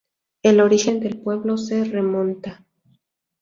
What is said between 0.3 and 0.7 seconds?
El